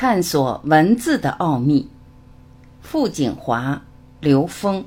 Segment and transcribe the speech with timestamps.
[0.00, 1.90] 探索文字的奥秘。
[2.80, 3.82] 傅景华、
[4.20, 4.84] 刘峰。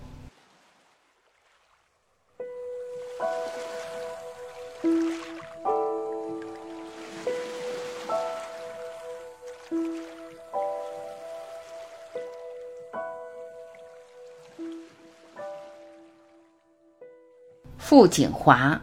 [17.77, 18.81] 傅景华，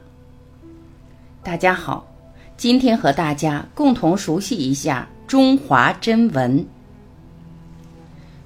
[1.42, 2.06] 大家好，
[2.58, 6.64] 今天和大家共同熟悉一下中华真文。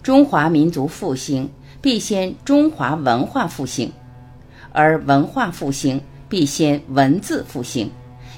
[0.02, 1.48] 中华民族复兴
[1.80, 3.92] 必先中华文化复兴，
[4.72, 7.88] 而文化复兴必先文字复兴，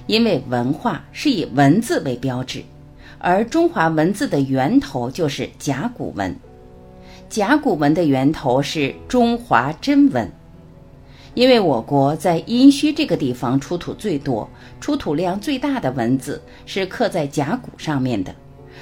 [0.06, 2.62] 因为文化是以文字为标志，
[3.18, 6.36] 而中华文字的源头就是甲骨文，
[7.30, 10.30] 甲骨文的源头是中华真文。
[11.34, 14.48] 因为我国在殷墟这个地方出土最多、
[14.80, 18.32] 出土量最大的文字是刻在甲骨上面的，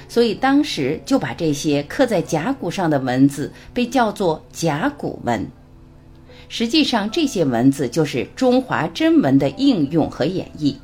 [0.07, 5.45] 所以当时就把这些刻在甲骨上的文字被叫做甲骨文。
[6.47, 10.75] 实际上，这些文字就是中华真文的应用和演绎。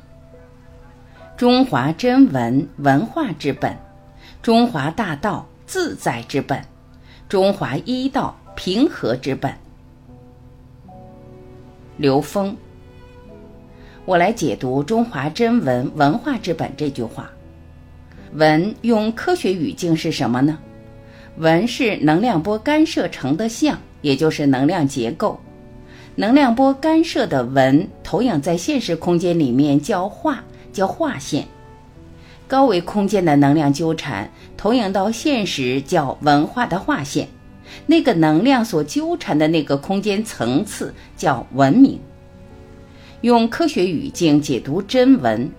[1.36, 3.72] 中华真文，文化之本；
[4.42, 6.58] 中华大道，自在之本；
[7.28, 9.54] 中华医道，平和之本。
[12.00, 12.56] 刘峰，
[14.06, 17.30] 我来解读“中华真文，文化之本”这句话。
[18.32, 20.58] 文用科学语境是什么呢？
[21.36, 25.38] 文是能量波干涉成的像，也就是能量结构。
[26.14, 31.46] 能量波干涉的文投影在现实空间里面叫画，叫画线。
[32.48, 37.28] 高维空间的能量纠缠投影到现实叫文化的画线。
[37.86, 41.98] 那个能量所纠缠的那个空间层次叫文明。
[43.22, 45.50] 用科学语境解读真文，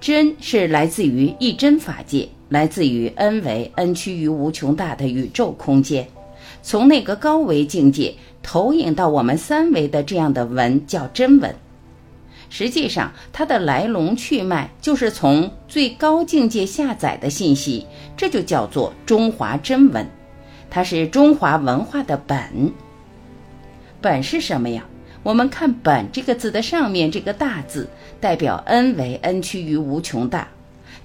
[0.00, 6.06] 真是来自于一真法界，来自于 n 维 n 趋于无穷大的宇宙空间。
[6.62, 11.54] 从那个高维境界投影到我们三维的这样的文叫真文。
[12.48, 17.86] 实际上，它的来龙去脉就是从最高境界下载的信息，
[18.16, 20.06] 这就叫做中华真文。
[20.74, 22.72] 它是中华文化的本。
[24.00, 24.82] 本是什么呀？
[25.22, 27.86] 我们看“本”这个字的上面这个大字，
[28.18, 30.48] 代表 n 为 n 趋于无穷大，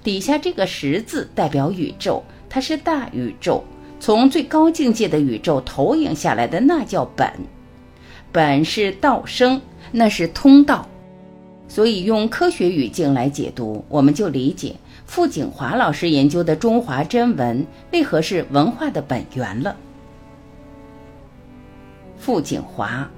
[0.02, 3.62] 底下这个十字代表宇宙，它是大宇宙，
[4.00, 7.30] 从最高境界的宇宙投影下来的，那叫本。
[8.32, 9.60] 本是道生，
[9.92, 10.88] 那是通道。
[11.68, 14.74] 所以用科学语境来解读，我们就理解。
[15.08, 19.74] 傅景华老师研究的中华真文为何是文化的本源了？
[22.18, 23.08] 傅景华，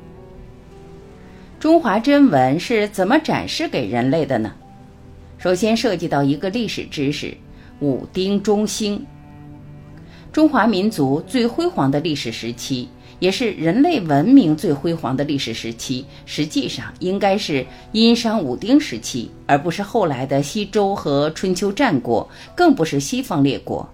[1.58, 4.52] 中华真文是怎么展示给人类的呢？
[5.36, 7.36] 首先涉及到一个历史知识：
[7.80, 9.04] 武丁中兴，
[10.30, 12.88] 中华民族最辉煌的历史时期。
[13.20, 23.88] 也是人类文明最辉煌的历史时期，实际上应该是殷商武丁时期，而不是后来的西周和春秋战国，更不是西方列国。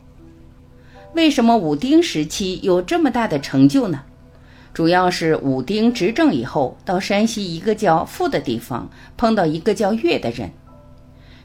[1.15, 4.01] 为什么武丁时期有这么大的成就呢？
[4.73, 10.51] 主要是武丁执政以后，到山西一个叫傅的地方，碰到一个叫岳的人。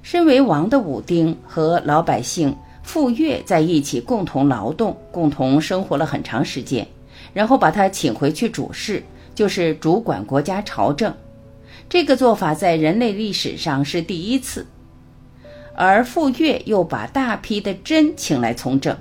[0.03, 6.85] 身为王的武丁和老百姓傅岳在一起共同劳动，共同生活了很长时间。
[7.33, 9.03] 然后把他请回去主事，
[9.33, 11.13] 就是主管国家朝政。
[11.89, 14.65] 这个做法在人类历史上是第一次。
[15.73, 18.97] 而傅说又把大批的真请来从政，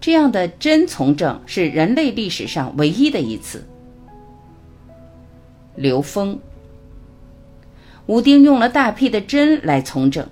[0.00, 3.64] 这样的真从政是人类历史上唯一的一次。
[5.76, 6.38] 刘峰，
[8.06, 10.26] 武丁用了大批的真来从政，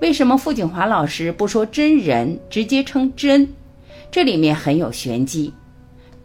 [0.00, 3.48] 为什么傅景华老师不说真人，直接称真？
[4.10, 5.52] 这里面很有玄机。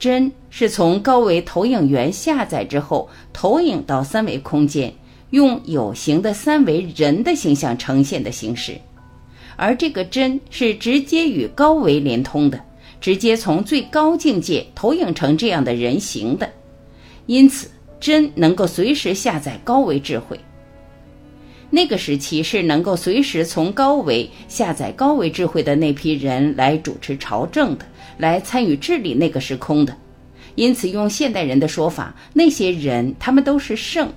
[0.02, 4.92] 真是从高维投影源下载之后，投影到三维空间，
[5.30, 8.76] 用有形的三维人的形象呈现的形式，
[9.56, 12.60] 而这个真是直接与高维连通的，
[13.00, 16.50] 直接从最高境界投影成这样的人形的，
[17.28, 20.36] 因此真能够随时下载高维智慧。
[21.72, 27.86] 那个时期是能够随时从高维下载高维智慧的那批人来主持朝政的。
[28.18, 29.98] 来参与治理那个时空的，
[30.54, 34.14] 因此用现代人的说法，那些人他们都是圣，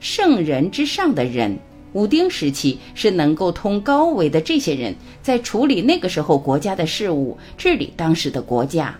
[0.00, 1.58] 圣人之上的人。
[1.92, 8.96] 武丁时期是能够通高维的这些人，在处理那个时候国家的事务，治理当时的国家。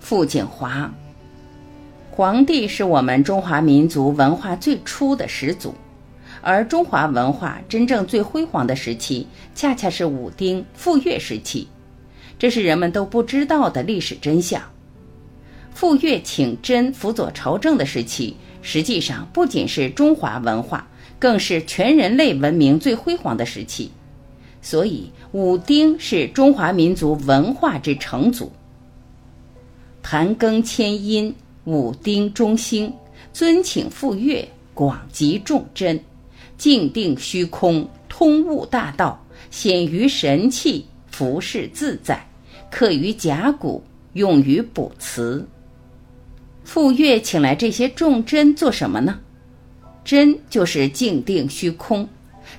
[0.00, 0.90] 傅景华，
[2.14, 5.74] 皇帝是我们中华民族文化最初的始祖，
[6.42, 11.68] 而中华文化真正最辉煌的时期，恰恰是武丁傅说时期，
[12.38, 14.60] 这是人们都不知道的历史真相。
[15.72, 20.86] 傅说请真辅佐朝政的时期，实际上不仅是中华文化，
[21.18, 23.90] 更是全人类文明最辉煌的时期。
[24.60, 28.52] 所以，武丁是中华民族文化之成祖。
[30.02, 32.92] 盘庚迁殷，武丁中兴，
[33.32, 36.00] 尊请傅说，广集众真，
[36.58, 42.26] 静定虚空，通悟大道，显于神气，服饰自在，
[42.70, 43.82] 刻于甲骨，
[44.14, 45.46] 用于卜辞。
[46.64, 49.20] 赴月请来这些众真做什么呢？
[50.04, 52.08] 真就是静定虚空。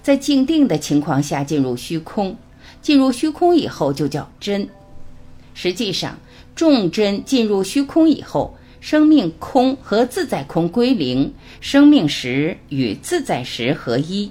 [0.01, 2.35] 在静定的情况下进入虚空，
[2.81, 4.67] 进入虚空以后就叫真。
[5.53, 6.17] 实际上，
[6.55, 14.29] 众真进入虚空以后，生命空和自在空归零，生命时与自在时合一，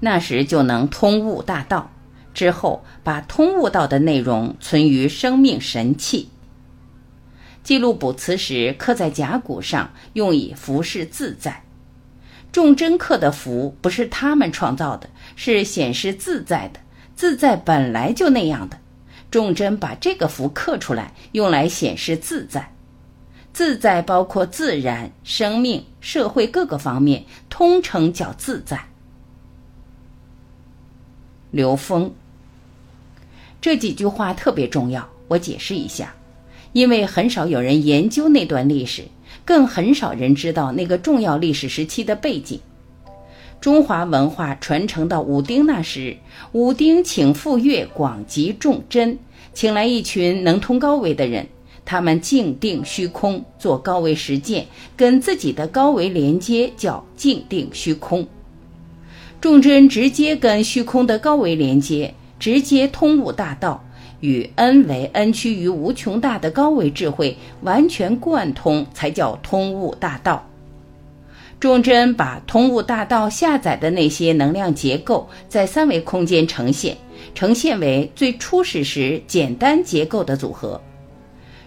[0.00, 1.90] 那时就能通悟大道。
[2.34, 6.28] 之后把通悟道的内容存于生命神器，
[7.64, 11.62] 记录卜辞时刻在甲骨上，用以服饰自在。
[12.52, 16.80] 众真刻的符不是他们创造的，是显示自在的。
[17.16, 18.76] 自在本来就那样的，
[19.30, 22.68] 众真把这个符刻出来，用来显示自在。
[23.52, 28.80] 自在包括自然、生命、社会各个方面，通称叫自在。
[31.50, 32.12] 刘峰
[33.60, 36.14] 这几句话特别重要，我解释一下，
[36.72, 39.04] 因为很少有人研究那段历史。
[39.44, 42.60] 更很少人知道那个重要历史时期的背景。
[43.60, 46.16] 中华文化传承到武丁那时，
[46.52, 49.18] 武丁请傅说广集众真，
[49.52, 51.46] 请来一群能通高维的人，
[51.84, 58.26] 他们静定虚空，做高维实践，跟自己的高维连接，叫静定虚空。
[59.40, 63.82] 众真直接跟虚空的高维连接，直接通悟大道。
[64.20, 70.48] 与 n 为 n 趋于无穷大的高维智慧完全贯通，才叫通悟大道。
[71.58, 76.96] 众真把通悟大道下载的那些能量结构，在三维空间呈现，
[77.34, 80.80] 呈现为最初始时简单结构的组合。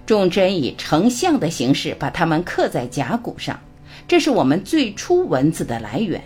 [0.05, 3.59] 众真以成像的形式把它们刻在甲骨上，
[4.07, 6.21] 这是我们最初文字的来源。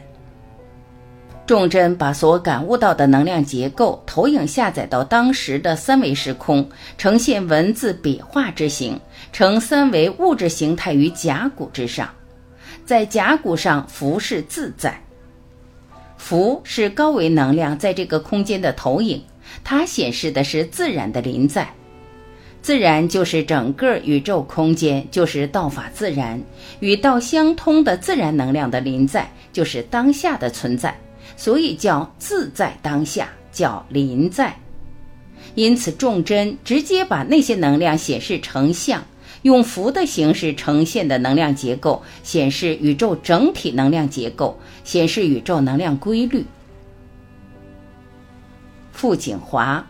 [1.45, 8.99] 众真把所感悟到的能量结构投影下载到当时的三维时空，呈现文字笔画之形，
[9.31, 12.07] 呈三维物质形态于甲骨之上，
[12.85, 15.01] 在甲骨上浮是自在。
[16.17, 19.23] 浮是高维能量在这个空间的投影，
[19.63, 21.67] 它显示的是自然的临在。
[22.61, 26.41] 自然就是整个宇宙空间，就是道法自然，
[26.81, 30.95] 与道相通的自然能量的临在，就是当下的存在。
[31.37, 34.53] 所以叫自在当下，叫临在。
[35.55, 39.03] 因此，众真直接把那些能量显示成像，
[39.43, 46.45] 用符的形式呈现的能量结构，显示宇宙整体能量结构，显示宇宙能量规律。
[48.91, 49.87] 傅景华。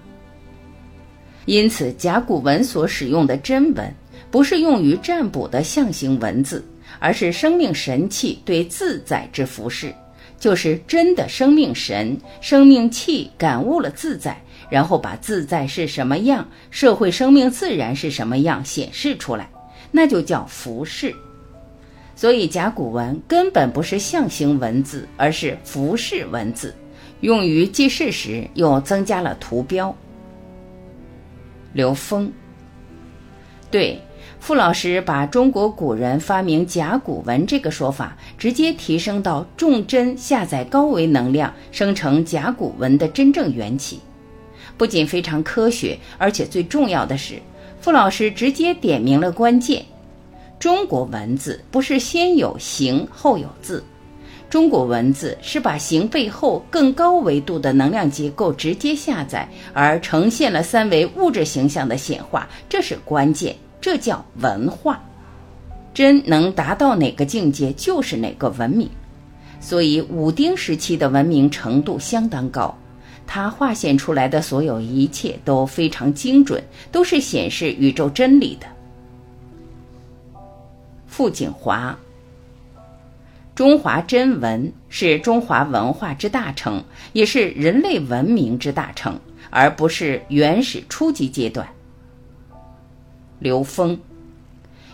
[1.46, 3.94] 因此，甲骨文所使用的真文，
[4.30, 6.64] 不是用于占卜的象形文字，
[7.00, 9.94] 而是生命神气对自在之服饰。
[10.40, 19.50] 就是真的生命神、生命气感悟了自在，然后把自在是什么样，社会生命自然是什么样显示出来，
[19.92, 21.14] 那就叫服饰。
[22.16, 26.74] 所以甲骨文根本不是象形文字，而是服饰文字，
[27.20, 29.94] 用于记事时又增加了图标。
[31.74, 32.32] 刘峰，
[33.70, 34.00] 对。
[34.40, 44.00] 傅老师把中国古人发明甲骨文这个说法，直接提升到重真下载高维能量生成甲骨文的真正缘起，
[44.78, 47.36] 不仅非常科学，而且最重要的是，
[47.82, 49.84] 傅老师直接点明了关键：
[50.58, 53.84] 中国文字不是先有形后有字，
[54.50, 63.56] 中国文字是把形背后更高维度的能量结构直接下载，而呈现了三维物质形象的显化，这是关键。
[63.80, 65.02] 这叫文化，
[65.94, 68.90] 真能达到哪个境界就是哪个文明。
[69.62, 72.76] 所以武丁时期的文明程度相当高，
[73.28, 78.66] 它画现出来的所有一切都非常精准，都是显示宇宙真理的。
[81.08, 81.98] 傅景华，
[83.60, 91.68] 中华真文是中华文化之大成，也是人类文明之大成，而不是原始初级阶段。
[93.40, 94.00] 刘峰，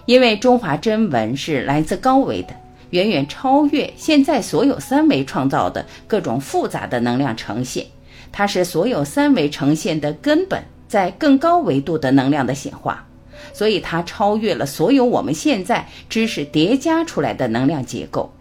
[0.08, 2.56] 因为中华真文是来自高维的，
[2.90, 7.86] 远远超越现在所有三维创造的各种复杂的能量呈现。
[8.32, 13.06] 它是所有三维呈现的根本，在更高维度的能量的显化，
[13.54, 18.32] 所以它超越了所有我们现在知识叠加出来的能量结构。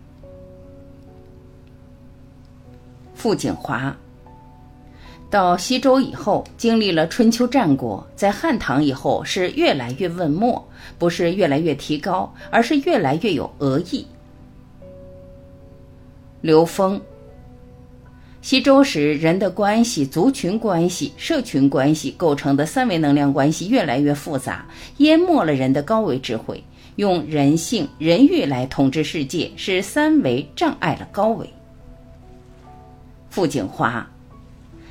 [3.25, 3.97] 傅景华。
[5.31, 10.62] 到西周以后，经历了春秋战国，在汉唐以后是越来越问墨，
[10.99, 14.07] 不是越来越提高，而是越来越有俄意。
[16.43, 17.00] 刘峰，
[18.43, 24.66] 西周时人的关系、族群关系、社群关系构成的三维能量关系越来越复杂，
[24.99, 26.62] 淹没了人的高维智慧，
[26.97, 31.49] 用人性、人欲来统治世界，使三维障碍了高维。
[33.35, 34.09] 傅景华。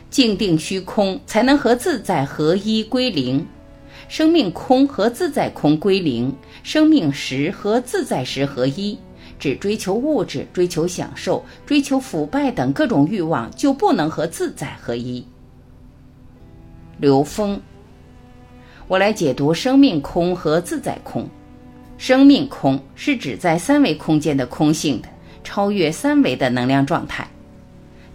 [0.10, 3.40] 静定虚空，才能和自在合一归零；
[4.10, 9.00] 生命空和自在空归零，生命实和自在实合一。
[9.40, 15.26] 只追求物质、追求享受、追求腐败等各种欲望，就不能和自在合一。
[16.98, 17.60] 刘峰，
[18.90, 21.28] 我来解读生命空和自在空。
[21.98, 25.08] 生命空是指在三维空间的空性的，
[25.46, 27.26] 超越三维的能量状态；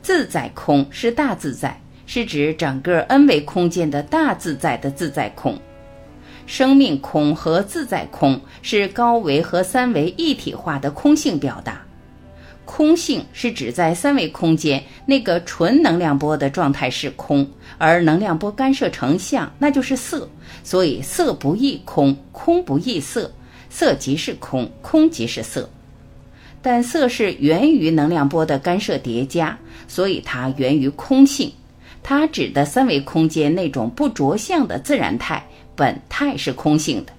[0.09, 1.79] 自在空是大自在。
[2.07, 5.61] 是指整个 n 维空间的大自在的自在空，
[6.47, 11.83] 生命空和自在空是高维和三维一体化的空性表达。
[12.65, 17.47] 空性是指在三维空间那个纯能量波的状态是空，
[17.77, 20.27] 而能量波干涉成像，那就是色。
[20.65, 23.31] 所以色不异空，空不异色，
[23.69, 25.69] 色即是空，空即是色。
[26.71, 31.51] 但色是源于能量波的干涉叠加，所以它源于空性。
[32.03, 35.43] 它指的三维空间那种不着相的自然态
[35.75, 37.13] 本态是空性的，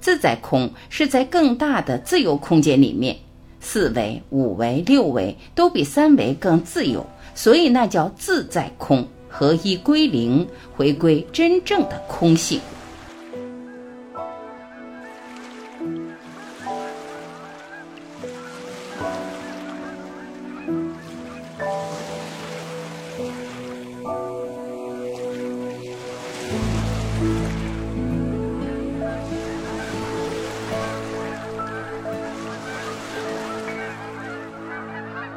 [0.00, 3.16] 自在空是在更大的自由空间里面，
[3.58, 10.46] 四维、五维、六维都比三维更自由，所以那叫自在空，合一归零，
[10.76, 12.60] 回归真正的空性。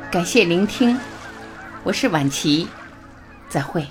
[0.10, 0.98] 感谢聆听，
[1.84, 2.70] 我是婉琪，
[3.50, 3.86] 再会。